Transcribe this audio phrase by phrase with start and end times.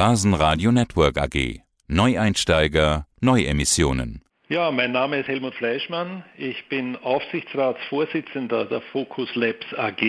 [0.00, 1.60] Börsenradio Network AG.
[1.86, 4.22] Neueinsteiger, Neuemissionen.
[4.48, 6.24] Ja, mein Name ist Helmut Fleischmann.
[6.38, 10.00] Ich bin Aufsichtsratsvorsitzender der Focus Labs AG,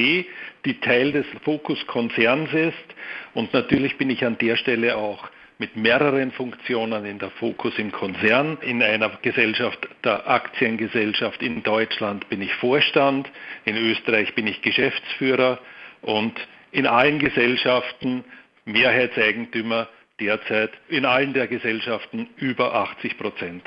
[0.63, 2.95] die Teil des Focus Konzerns ist.
[3.33, 5.27] Und natürlich bin ich an der Stelle auch
[5.57, 8.59] mit mehreren Funktionen in der Focus im Konzern.
[8.61, 13.29] In einer Gesellschaft, der Aktiengesellschaft in Deutschland bin ich Vorstand,
[13.65, 15.59] in Österreich bin ich Geschäftsführer
[16.01, 16.39] und
[16.71, 18.23] in allen Gesellschaften
[18.65, 19.87] Mehrheitseigentümer
[20.19, 23.63] derzeit in allen der Gesellschaften über 80 Prozent.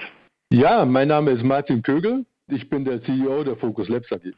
[0.51, 2.25] Ja, mein Name ist Martin Kögel.
[2.49, 4.35] Ich bin der CEO der Focus Labs AG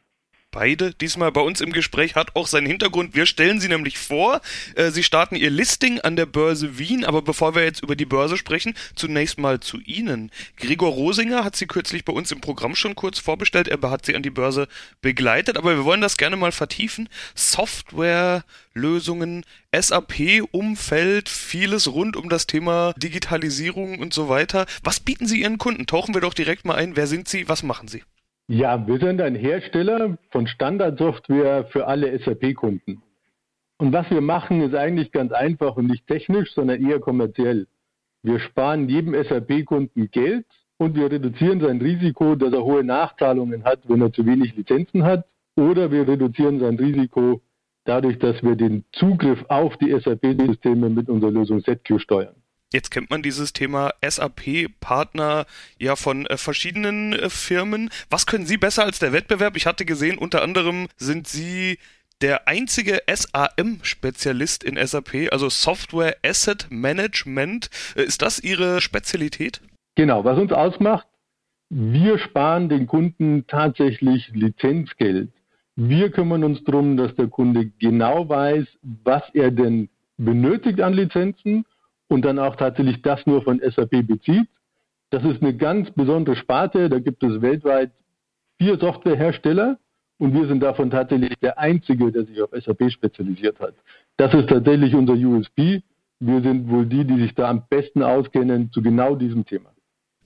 [0.57, 3.15] beide diesmal bei uns im Gespräch, hat auch seinen Hintergrund.
[3.15, 4.41] Wir stellen sie nämlich vor.
[4.75, 8.07] Äh, sie starten ihr Listing an der Börse Wien, aber bevor wir jetzt über die
[8.07, 10.31] Börse sprechen, zunächst mal zu Ihnen.
[10.57, 13.69] Gregor Rosinger hat sie kürzlich bei uns im Programm schon kurz vorbestellt.
[13.69, 14.67] Er hat sie an die Börse
[15.03, 17.11] begleitet, aber wir wollen das gerne mal vertiefen.
[17.35, 19.45] Softwarelösungen,
[19.79, 24.65] SAP-Umfeld, vieles rund um das Thema Digitalisierung und so weiter.
[24.83, 25.87] Was bieten Sie Ihren Kunden?
[25.87, 26.97] Tauchen wir doch direkt mal ein.
[26.97, 27.47] Wer sind Sie?
[27.47, 28.03] Was machen Sie?
[28.49, 33.03] Ja, wir sind ein Hersteller von Standardsoftware für alle SAP-Kunden.
[33.79, 37.67] Und was wir machen, ist eigentlich ganz einfach und nicht technisch, sondern eher kommerziell.
[38.23, 40.47] Wir sparen jedem SAP-Kunden Geld
[40.79, 45.03] und wir reduzieren sein Risiko, dass er hohe Nachzahlungen hat, wenn er zu wenig Lizenzen
[45.03, 45.27] hat.
[45.57, 47.43] Oder wir reduzieren sein Risiko
[47.85, 52.37] dadurch, dass wir den Zugriff auf die SAP-Systeme mit unserer Lösung ZQ steuern.
[52.73, 55.47] Jetzt kennt man dieses Thema SAP-Partner
[55.79, 57.91] ja von äh, verschiedenen äh, Firmen.
[58.11, 59.57] Was können Sie besser als der Wettbewerb?
[59.57, 61.79] Ich hatte gesehen, unter anderem sind Sie
[62.23, 67.71] der einzige SAM-Spezialist in SAP, also Software Asset Management.
[67.95, 69.61] Äh, ist das Ihre Spezialität?
[69.95, 71.07] Genau, was uns ausmacht,
[71.69, 75.31] wir sparen den Kunden tatsächlich Lizenzgeld.
[75.77, 81.65] Wir kümmern uns darum, dass der Kunde genau weiß, was er denn benötigt an Lizenzen
[82.09, 84.49] und dann auch tatsächlich das nur von SAP bezieht.
[85.11, 86.89] Das ist eine ganz besondere Sparte.
[86.89, 87.93] Da gibt es weltweit
[88.59, 89.79] vier Softwarehersteller
[90.19, 93.75] und wir sind davon tatsächlich der einzige, der sich auf SAP spezialisiert hat.
[94.17, 95.83] Das ist tatsächlich unser USP.
[96.19, 99.71] Wir sind wohl die, die sich da am besten auskennen zu genau diesem Thema.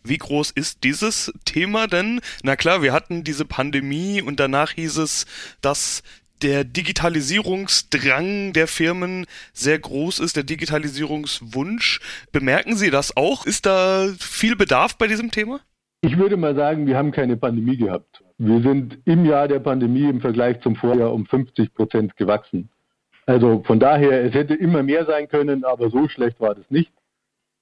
[0.03, 2.21] Wie groß ist dieses Thema denn?
[2.43, 5.27] Na klar, wir hatten diese Pandemie und danach hieß es,
[5.61, 6.03] dass
[6.43, 12.01] der Digitalisierungsdrang der Firmen sehr groß ist, der Digitalisierungswunsch.
[12.33, 13.47] Bemerken Sie das auch?
[13.47, 15.61] Ist da viel Bedarf bei diesem Thema?
[16.03, 18.23] Ich würde mal sagen, wir haben keine Pandemie gehabt.
[18.39, 22.71] Wir sind im Jahr der Pandemie im Vergleich zum Vorjahr um 50 Prozent gewachsen.
[23.27, 26.91] Also von daher, es hätte immer mehr sein können, aber so schlecht war das nicht.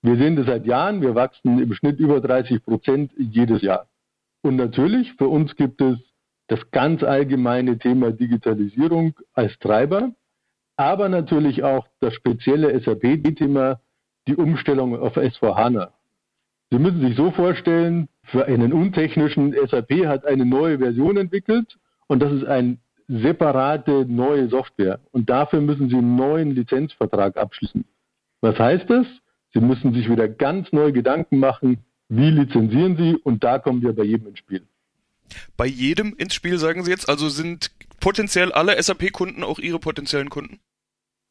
[0.02, 3.88] Wir sehen das seit Jahren, wir wachsen im Schnitt über 30 Prozent jedes Jahr.
[4.42, 5.98] Und natürlich, für uns gibt es
[6.48, 10.12] das ganz allgemeine Thema Digitalisierung als Treiber,
[10.76, 13.80] aber natürlich auch das spezielle SAP-Thema,
[14.26, 15.90] die Umstellung auf S4HANA.
[16.70, 21.78] Sie müssen sich so vorstellen, für einen untechnischen SAP hat eine neue Version entwickelt
[22.08, 22.78] und das ist eine
[23.08, 25.00] separate neue Software.
[25.12, 27.84] Und dafür müssen Sie einen neuen Lizenzvertrag abschließen.
[28.42, 29.06] Was heißt das?
[29.54, 31.78] Sie müssen sich wieder ganz neu Gedanken machen,
[32.08, 34.62] wie lizenzieren Sie und da kommen wir bei jedem ins Spiel.
[35.56, 37.08] Bei jedem ins Spiel, sagen Sie jetzt?
[37.08, 40.60] Also sind potenziell alle SAP-Kunden auch Ihre potenziellen Kunden?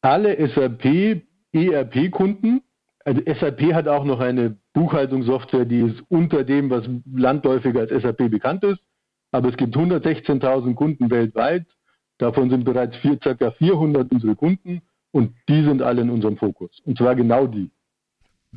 [0.02, 1.22] Alle SAP
[1.52, 2.62] ERP-Kunden.
[3.04, 8.30] Also SAP hat auch noch eine Buchhaltungssoftware, die ist unter dem, was landläufiger als SAP
[8.30, 8.80] bekannt ist.
[9.32, 11.66] Aber es gibt 116.000 Kunden weltweit.
[12.18, 13.50] Davon sind bereits vier, ca.
[13.50, 14.82] 400 unsere Kunden
[15.12, 16.80] und die sind alle in unserem Fokus.
[16.84, 17.70] Und zwar genau die.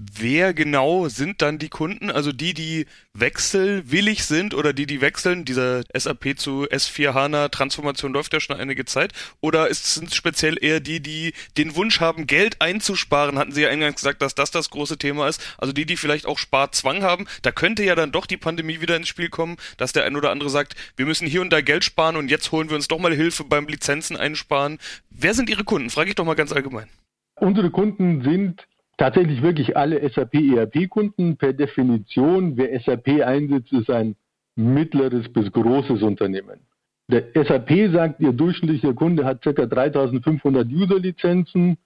[0.03, 2.09] Wer genau sind dann die Kunden?
[2.09, 5.45] Also die, die wechselwillig sind oder die, die wechseln?
[5.45, 9.13] Diese SAP zu S4 HANA Transformation läuft ja schon einige Zeit.
[9.41, 13.37] Oder sind es speziell eher die, die den Wunsch haben, Geld einzusparen?
[13.37, 15.55] Hatten Sie ja eingangs gesagt, dass das das große Thema ist.
[15.59, 17.27] Also die, die vielleicht auch Sparzwang haben.
[17.43, 20.31] Da könnte ja dann doch die Pandemie wieder ins Spiel kommen, dass der ein oder
[20.31, 22.99] andere sagt, wir müssen hier und da Geld sparen und jetzt holen wir uns doch
[22.99, 24.79] mal Hilfe beim Lizenzen einsparen.
[25.11, 25.91] Wer sind Ihre Kunden?
[25.91, 26.87] Frage ich doch mal ganz allgemein.
[27.39, 28.67] Unsere Kunden sind
[29.01, 31.35] tatsächlich wirklich alle SAP-ERP-Kunden.
[31.35, 34.15] Per Definition, wer SAP einsetzt, ist ein
[34.55, 36.59] mittleres bis großes Unternehmen.
[37.07, 39.65] Der SAP sagt, ihr durchschnittlicher Kunde hat ca.
[39.65, 41.79] 3500 User-Lizenzen.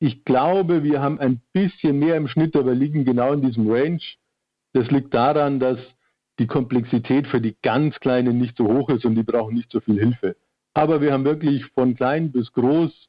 [0.00, 4.02] Ich glaube, wir haben ein bisschen mehr im Schnitt, aber liegen genau in diesem Range.
[4.72, 5.78] Das liegt daran, dass
[6.40, 9.78] die Komplexität für die ganz Kleinen nicht so hoch ist und die brauchen nicht so
[9.78, 10.34] viel Hilfe.
[10.74, 13.08] Aber wir haben wirklich von klein bis groß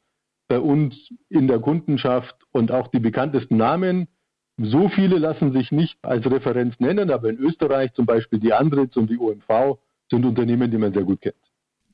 [0.50, 0.96] bei uns
[1.28, 4.08] in der Kundenschaft und auch die bekanntesten Namen.
[4.58, 8.96] So viele lassen sich nicht als Referenz nennen, aber in Österreich zum Beispiel die Andritz
[8.96, 9.78] und die OMV
[10.10, 11.36] sind Unternehmen, die man sehr gut kennt.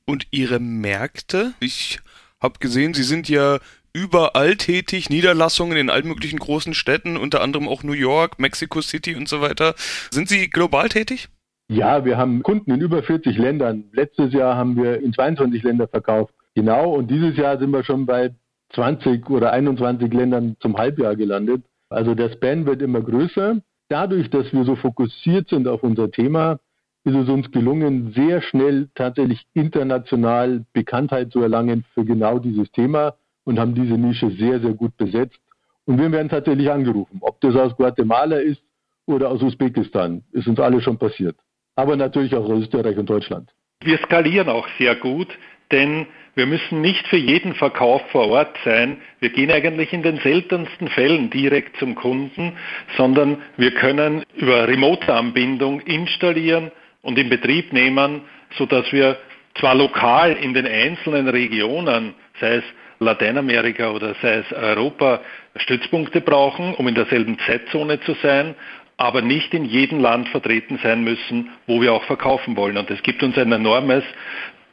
[0.05, 1.53] Und Ihre Märkte?
[1.59, 1.99] Ich
[2.41, 3.59] habe gesehen, Sie sind ja
[3.93, 9.15] überall tätig, Niederlassungen in allen möglichen großen Städten, unter anderem auch New York, Mexico City
[9.15, 9.75] und so weiter.
[10.09, 11.29] Sind Sie global tätig?
[11.69, 13.83] Ja, wir haben Kunden in über 40 Ländern.
[13.91, 16.33] Letztes Jahr haben wir in 22 Länder verkauft.
[16.55, 18.33] Genau, und dieses Jahr sind wir schon bei
[18.73, 21.63] 20 oder 21 Ländern zum Halbjahr gelandet.
[21.89, 23.61] Also der Span wird immer größer.
[23.89, 26.59] Dadurch, dass wir so fokussiert sind auf unser Thema,
[27.05, 33.15] ist es uns gelungen, sehr schnell tatsächlich international Bekanntheit zu erlangen für genau dieses Thema
[33.45, 35.39] und haben diese Nische sehr, sehr gut besetzt.
[35.85, 37.19] Und wir werden tatsächlich angerufen.
[37.21, 38.61] Ob das aus Guatemala ist
[39.05, 41.37] oder aus Usbekistan, ist uns alle schon passiert.
[41.77, 43.49] Aber natürlich auch aus Österreich und Deutschland.
[43.81, 45.29] Wir skalieren auch sehr gut,
[45.71, 48.97] denn wir müssen nicht für jeden Verkauf vor Ort sein.
[49.19, 52.53] Wir gehen eigentlich in den seltensten Fällen direkt zum Kunden,
[52.95, 56.69] sondern wir können über Remote-Anbindung installieren
[57.01, 58.21] und in Betrieb nehmen,
[58.55, 59.17] sodass wir
[59.55, 62.63] zwar lokal in den einzelnen Regionen, sei es
[62.99, 65.21] Lateinamerika oder sei es Europa,
[65.55, 68.53] Stützpunkte brauchen, um in derselben Zeitzone zu sein,
[68.97, 72.77] aber nicht in jedem Land vertreten sein müssen, wo wir auch verkaufen wollen.
[72.77, 74.03] Und es gibt uns ein enormes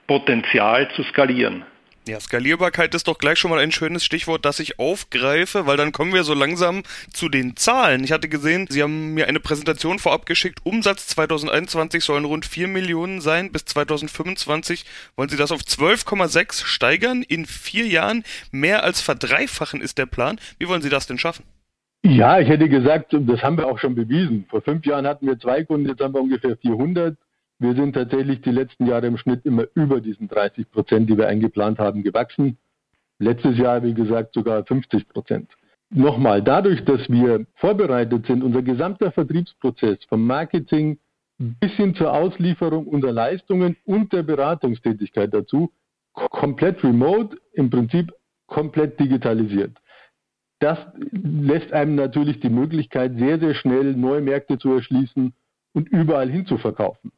[0.06, 1.65] Potenzial zu skalieren.
[2.06, 5.91] Ja, Skalierbarkeit ist doch gleich schon mal ein schönes Stichwort, das ich aufgreife, weil dann
[5.91, 8.05] kommen wir so langsam zu den Zahlen.
[8.05, 10.59] Ich hatte gesehen, Sie haben mir eine Präsentation vorab geschickt.
[10.65, 13.53] Umsatz 2021 sollen rund 4 Millionen sein.
[13.53, 14.85] Bis 2025
[15.17, 17.23] wollen Sie das auf 12,6 steigern.
[17.23, 20.39] In vier Jahren mehr als verdreifachen ist der Plan.
[20.59, 21.45] Wie wollen Sie das denn schaffen?
[22.03, 24.45] Ja, ich hätte gesagt, das haben wir auch schon bewiesen.
[24.50, 27.17] Vor fünf Jahren hatten wir zwei Kunden, jetzt haben wir ungefähr 400.
[27.59, 31.29] Wir sind tatsächlich die letzten Jahre im Schnitt immer über diesen 30 Prozent, die wir
[31.29, 32.59] eingeplant haben, gewachsen.
[33.19, 35.51] Letztes Jahr, wie gesagt, sogar 50 Prozent.
[35.91, 40.99] Nochmal, dadurch, dass wir vorbereitet sind, unser gesamter Vertriebsprozess vom Marketing
[41.39, 45.73] bis hin zur Auslieferung unserer Leistungen und der Beratungstätigkeit dazu,
[46.12, 48.12] komplett remote, im Prinzip
[48.47, 49.77] komplett digitalisiert.
[50.61, 50.79] Das
[51.11, 55.33] lässt einem natürlich die Möglichkeit, sehr, sehr schnell neue Märkte zu erschließen
[55.73, 57.12] und überall hin zu verkaufen.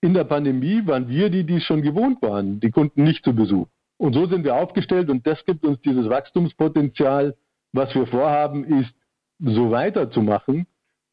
[0.00, 3.70] In der Pandemie waren wir die, die schon gewohnt waren, die Kunden nicht zu besuchen.
[3.96, 7.36] Und so sind wir aufgestellt und das gibt uns dieses Wachstumspotenzial.
[7.72, 8.94] Was wir vorhaben, ist,
[9.40, 10.66] so weiterzumachen.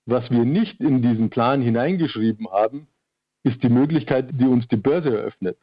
[0.06, 2.88] Was wir nicht in diesen Plan hineingeschrieben haben,
[3.44, 5.58] ist die Möglichkeit, die uns die Börse eröffnet,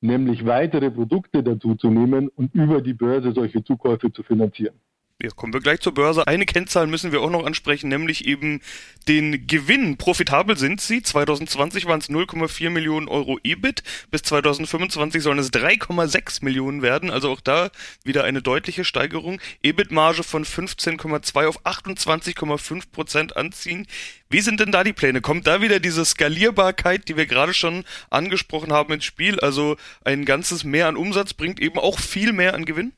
[0.00, 4.80] nämlich weitere Produkte dazu zu nehmen und über die Börse solche Zukäufe zu finanzieren.
[5.22, 6.26] Jetzt kommen wir gleich zur Börse.
[6.26, 8.60] Eine Kennzahl müssen wir auch noch ansprechen, nämlich eben
[9.06, 9.96] den Gewinn.
[9.96, 11.00] Profitabel sind sie.
[11.00, 13.84] 2020 waren es 0,4 Millionen Euro EBIT.
[14.10, 17.08] Bis 2025 sollen es 3,6 Millionen werden.
[17.08, 17.70] Also auch da
[18.02, 19.40] wieder eine deutliche Steigerung.
[19.62, 23.86] EBIT-Marge von 15,2 auf 28,5 Prozent anziehen.
[24.28, 25.20] Wie sind denn da die Pläne?
[25.20, 29.38] Kommt da wieder diese Skalierbarkeit, die wir gerade schon angesprochen haben, ins Spiel?
[29.38, 32.92] Also ein ganzes Mehr an Umsatz bringt eben auch viel mehr an Gewinn?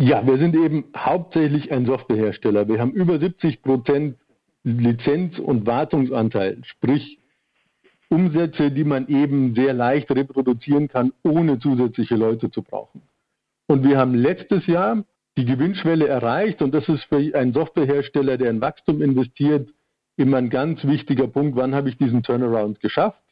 [0.00, 2.68] Ja, wir sind eben hauptsächlich ein Softwarehersteller.
[2.68, 4.16] Wir haben über 70 Prozent
[4.62, 7.18] Lizenz- und Wartungsanteil, sprich
[8.08, 13.02] Umsätze, die man eben sehr leicht reproduzieren kann, ohne zusätzliche Leute zu brauchen.
[13.66, 15.04] Und wir haben letztes Jahr
[15.36, 19.68] die Gewinnschwelle erreicht und das ist für einen Softwarehersteller, der in Wachstum investiert,
[20.16, 23.22] immer ein ganz wichtiger Punkt, wann habe ich diesen Turnaround geschafft?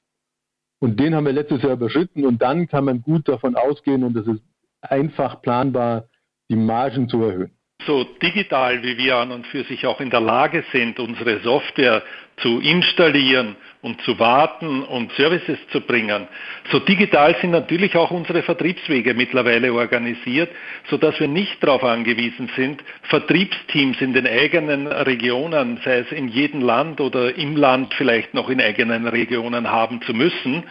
[0.79, 4.15] Und den haben wir letztes Jahr überschritten und dann kann man gut davon ausgehen und
[4.15, 4.43] das ist
[4.83, 6.09] einfach planbar,
[6.49, 7.51] die Margen zu erhöhen.
[7.87, 12.03] So digital wie wir an und für sich auch in der Lage sind, unsere Software
[12.39, 16.27] zu installieren und zu warten und Services zu bringen,
[16.73, 20.51] so digital sind natürlich auch unsere Vertriebswege mittlerweile organisiert,
[20.89, 26.63] sodass wir nicht darauf angewiesen sind, Vertriebsteams in den eigenen Regionen, sei es in jedem
[26.63, 30.65] Land oder im Land vielleicht noch in eigenen Regionen haben zu müssen.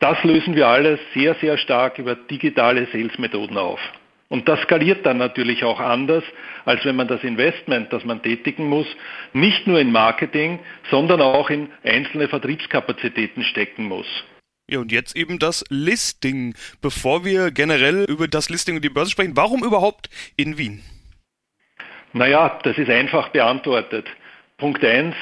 [0.00, 3.80] Das lösen wir alles sehr, sehr stark über digitale Sales-Methoden auf.
[4.28, 6.24] Und das skaliert dann natürlich auch anders,
[6.64, 8.86] als wenn man das Investment, das man tätigen muss,
[9.32, 10.58] nicht nur in Marketing,
[10.90, 14.06] sondern auch in einzelne Vertriebskapazitäten stecken muss.
[14.68, 16.54] Ja, und jetzt eben das Listing.
[16.82, 20.82] Bevor wir generell über das Listing und die Börse sprechen, warum überhaupt in Wien?
[22.12, 24.08] Naja, das ist einfach beantwortet.
[24.58, 25.14] Punkt eins: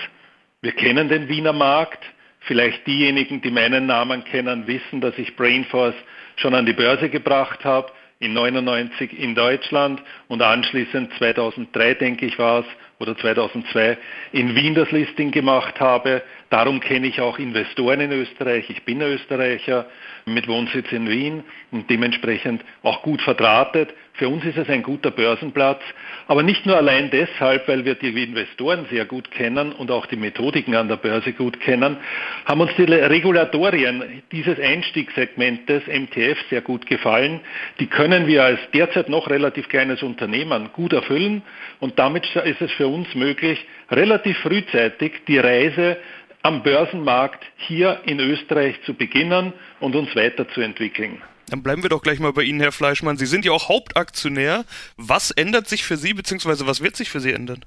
[0.62, 2.02] wir kennen den Wiener Markt.
[2.46, 5.94] Vielleicht diejenigen, die meinen Namen kennen, wissen, dass ich Brainforce
[6.37, 12.38] schon an die Börse gebracht habe in 99 in Deutschland und anschließend 2003, denke ich,
[12.38, 12.66] war es,
[12.99, 13.99] oder 2002
[14.33, 16.23] in Wien das Listing gemacht habe.
[16.54, 18.70] Darum kenne ich auch Investoren in Österreich.
[18.70, 19.87] Ich bin Österreicher
[20.25, 21.42] mit Wohnsitz in Wien
[21.73, 23.92] und dementsprechend auch gut verdrahtet.
[24.12, 25.80] Für uns ist es ein guter Börsenplatz,
[26.28, 30.14] aber nicht nur allein deshalb, weil wir die Investoren sehr gut kennen und auch die
[30.14, 31.96] Methodiken an der Börse gut kennen,
[32.44, 37.40] haben uns die Regulatorien dieses Einstiegssegmentes MTF sehr gut gefallen.
[37.80, 41.42] Die können wir als derzeit noch relativ kleines Unternehmen gut erfüllen
[41.80, 45.96] und damit ist es für uns möglich, relativ frühzeitig die Reise
[46.44, 51.22] am Börsenmarkt hier in Österreich zu beginnen und uns weiterzuentwickeln.
[51.48, 53.16] Dann bleiben wir doch gleich mal bei Ihnen, Herr Fleischmann.
[53.16, 54.64] Sie sind ja auch Hauptaktionär.
[54.96, 57.64] Was ändert sich für Sie, beziehungsweise was wird sich für Sie ändern?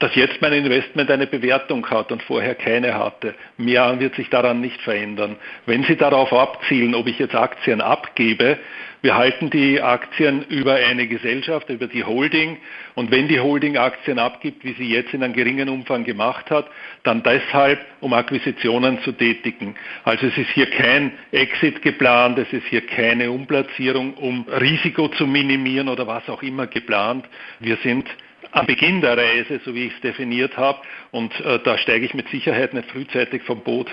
[0.00, 3.34] Dass jetzt mein Investment eine Bewertung hat und vorher keine hatte.
[3.56, 5.36] Mehr wird sich daran nicht verändern.
[5.66, 8.58] Wenn Sie darauf abzielen, ob ich jetzt Aktien abgebe,
[9.02, 12.58] wir halten die Aktien über eine Gesellschaft, über die Holding.
[12.94, 16.66] Und wenn die Holding Aktien abgibt, wie sie jetzt in einem geringen Umfang gemacht hat,
[17.02, 19.74] dann deshalb, um Akquisitionen zu tätigen.
[20.04, 25.26] Also es ist hier kein Exit geplant, es ist hier keine Umplatzierung, um Risiko zu
[25.26, 27.24] minimieren oder was auch immer geplant.
[27.58, 28.06] Wir sind
[28.52, 30.80] am Beginn der Reise, so wie ich es definiert habe,
[31.10, 33.88] und äh, da steige ich mit Sicherheit nicht frühzeitig vom Boot.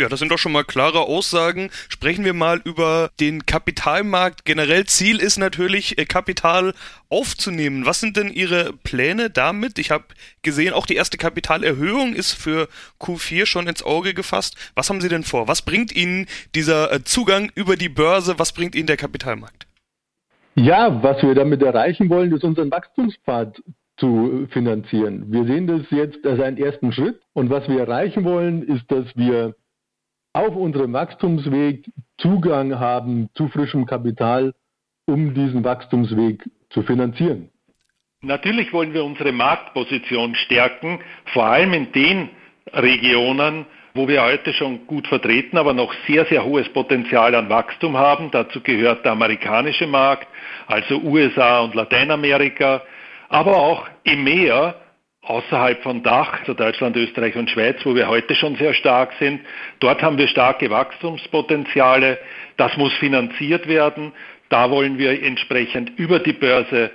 [0.00, 1.68] Ja, das sind doch schon mal klare Aussagen.
[1.90, 4.46] Sprechen wir mal über den Kapitalmarkt.
[4.46, 6.72] Generell Ziel ist natürlich, äh, Kapital
[7.10, 7.84] aufzunehmen.
[7.84, 9.78] Was sind denn Ihre Pläne damit?
[9.78, 10.04] Ich habe
[10.40, 12.68] gesehen, auch die erste Kapitalerhöhung ist für
[13.00, 14.56] Q4 schon ins Auge gefasst.
[14.74, 15.46] Was haben Sie denn vor?
[15.46, 18.38] Was bringt Ihnen dieser äh, Zugang über die Börse?
[18.38, 19.66] Was bringt Ihnen der Kapitalmarkt?
[20.54, 23.62] Ja, was wir damit erreichen wollen, ist unseren Wachstumspfad
[23.96, 25.32] zu finanzieren.
[25.32, 29.06] Wir sehen das jetzt als einen ersten Schritt und was wir erreichen wollen, ist, dass
[29.16, 29.54] wir
[30.32, 34.54] auf unserem Wachstumsweg Zugang haben zu frischem Kapital,
[35.06, 37.50] um diesen Wachstumsweg zu finanzieren.
[38.22, 41.00] Natürlich wollen wir unsere Marktposition stärken,
[41.32, 42.30] vor allem in den
[42.72, 47.96] Regionen, wo wir heute schon gut vertreten, aber noch sehr, sehr hohes Potenzial an Wachstum
[47.96, 48.30] haben.
[48.30, 50.28] Dazu gehört der amerikanische Markt,
[50.66, 52.82] also USA und Lateinamerika,
[53.32, 54.74] aber auch EMEA,
[55.22, 59.40] außerhalb von Dach, also Deutschland, Österreich und Schweiz, wo wir heute schon sehr stark sind.
[59.80, 62.18] Dort haben wir starke Wachstumspotenziale.
[62.58, 64.12] Das muss finanziert werden.
[64.50, 66.90] Da wollen wir entsprechend über die Börse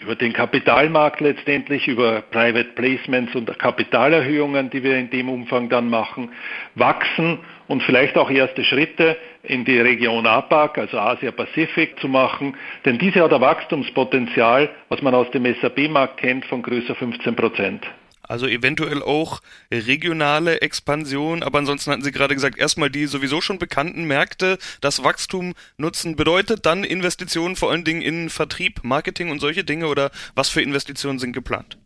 [0.00, 5.90] über den Kapitalmarkt letztendlich, über Private Placements und Kapitalerhöhungen, die wir in dem Umfang dann
[5.90, 6.30] machen,
[6.74, 7.38] wachsen
[7.68, 12.56] und vielleicht auch erste Schritte in die Region APAC, also Asia-Pazifik, zu machen.
[12.84, 17.86] Denn diese hat ein Wachstumspotenzial, was man aus dem SAP-Markt kennt, von größer 15 Prozent.
[18.30, 19.40] Also eventuell auch
[19.72, 25.02] regionale Expansion, aber ansonsten hatten Sie gerade gesagt, erstmal die sowieso schon bekannten Märkte, das
[25.02, 30.12] Wachstum nutzen bedeutet, dann Investitionen vor allen Dingen in Vertrieb, Marketing und solche Dinge oder
[30.36, 31.76] was für Investitionen sind geplant?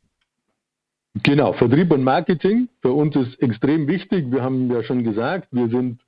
[1.23, 4.31] Genau, Vertrieb und Marketing für uns ist extrem wichtig.
[4.31, 6.03] Wir haben ja schon gesagt, wir sind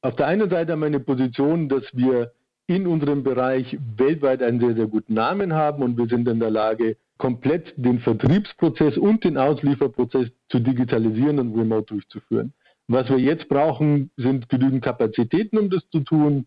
[0.00, 2.32] auf der einen Seite haben wir eine Position, dass wir
[2.68, 6.50] in unserem Bereich weltweit einen sehr, sehr guten Namen haben und wir sind in der
[6.50, 12.54] Lage, komplett den Vertriebsprozess und den Auslieferprozess zu digitalisieren und remote durchzuführen.
[12.86, 16.46] Was wir jetzt brauchen, sind genügend Kapazitäten, um das zu tun.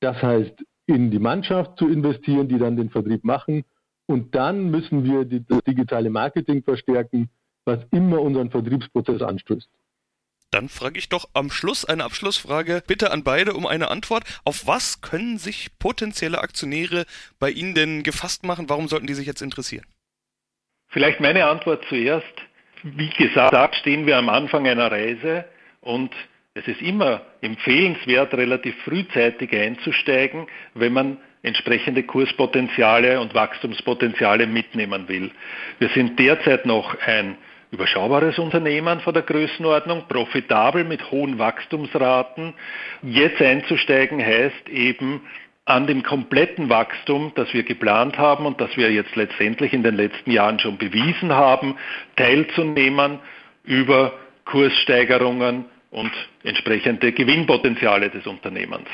[0.00, 3.64] Das heißt, in die Mannschaft zu investieren, die dann den Vertrieb machen.
[4.06, 7.30] Und dann müssen wir das digitale Marketing verstärken,
[7.64, 9.68] was immer unseren Vertriebsprozess anstößt.
[10.50, 14.24] Dann frage ich doch am Schluss eine Abschlussfrage bitte an beide um eine Antwort.
[14.44, 17.04] Auf was können sich potenzielle Aktionäre
[17.38, 18.70] bei Ihnen denn gefasst machen?
[18.70, 19.84] Warum sollten die sich jetzt interessieren?
[20.88, 22.24] Vielleicht meine Antwort zuerst.
[22.82, 25.44] Wie gesagt, stehen wir am Anfang einer Reise
[25.80, 26.14] und
[26.54, 35.30] es ist immer empfehlenswert, relativ frühzeitig einzusteigen, wenn man entsprechende Kurspotenziale und Wachstumspotenziale mitnehmen will.
[35.78, 37.36] Wir sind derzeit noch ein
[37.70, 42.54] überschaubares Unternehmen von der Größenordnung, profitabel mit hohen Wachstumsraten.
[43.02, 45.20] Jetzt einzusteigen heißt eben,
[45.68, 49.96] an dem kompletten Wachstum, das wir geplant haben und das wir jetzt letztendlich in den
[49.96, 51.76] letzten Jahren schon bewiesen haben,
[52.16, 53.18] teilzunehmen
[53.64, 54.12] über
[54.46, 56.10] Kurssteigerungen und
[56.42, 58.88] entsprechende Gewinnpotenziale des Unternehmens.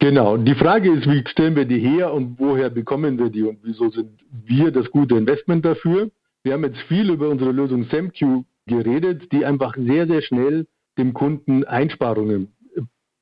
[0.00, 0.36] Genau.
[0.36, 3.90] Die Frage ist, wie stellen wir die her und woher bekommen wir die und wieso
[3.90, 4.10] sind
[4.44, 6.10] wir das gute Investment dafür?
[6.42, 10.66] Wir haben jetzt viel über unsere Lösung SamQ geredet, die einfach sehr, sehr schnell
[10.98, 12.52] dem Kunden Einsparungen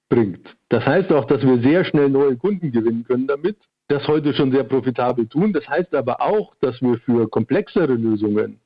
[0.08, 0.56] bringt.
[0.68, 3.56] Das heißt auch, dass wir sehr schnell neue Kunden gewinnen können damit,
[3.88, 5.52] das heute schon sehr profitabel tun.
[5.52, 8.60] Das heißt aber auch, dass wir für komplexere Lösungen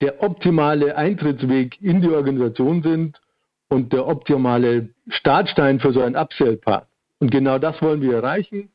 [0.00, 3.20] der optimale Eintrittsweg in die Organisation sind
[3.68, 6.86] und der optimale Startstein für so ein Upsell-Part.
[7.18, 8.68] Und genau das wollen wir erreichen.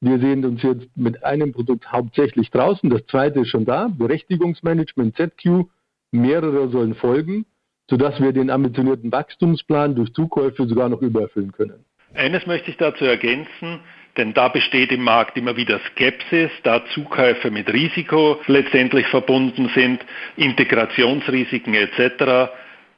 [0.00, 2.88] Wir sehen uns jetzt mit einem Produkt hauptsächlich draußen.
[2.88, 5.66] Das zweite ist schon da, Berechtigungsmanagement ZQ.
[6.12, 7.44] Mehrere sollen folgen,
[7.88, 11.84] sodass wir den ambitionierten Wachstumsplan durch Zukäufe sogar noch übererfüllen können.
[12.14, 13.80] Eines möchte ich dazu ergänzen,
[14.16, 20.00] denn da besteht im Markt immer wieder Skepsis, da Zukäufe mit Risiko letztendlich verbunden sind,
[20.36, 22.50] Integrationsrisiken etc.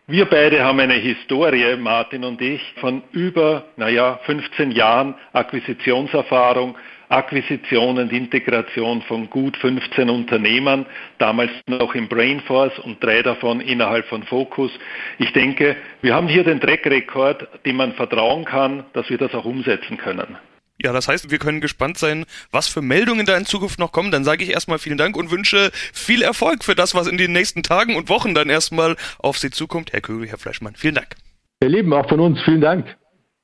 [0.07, 6.75] Wir beide haben eine Historie, Martin und ich, von über, naja, 15 Jahren Akquisitionserfahrung,
[7.11, 10.87] Akquisition und Integration von gut 15 Unternehmern,
[11.19, 14.71] damals noch im Brainforce und drei davon innerhalb von Focus.
[15.19, 19.45] Ich denke, wir haben hier den Track-Rekord, dem man vertrauen kann, dass wir das auch
[19.45, 20.39] umsetzen können.
[20.83, 24.11] Ja, das heißt, wir können gespannt sein, was für Meldungen da in Zukunft noch kommen.
[24.11, 27.33] Dann sage ich erstmal vielen Dank und wünsche viel Erfolg für das, was in den
[27.33, 29.93] nächsten Tagen und Wochen dann erstmal auf Sie zukommt.
[29.93, 31.17] Herr Kögel, Herr Fleischmann, vielen Dank.
[31.61, 32.97] Herr Lieben, auch von uns, vielen Dank.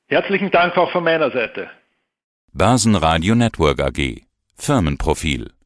[0.07, 1.69] Herzlichen Dank auch von meiner Seite.
[2.57, 5.56] Basen Radio Network AG Firmenprofil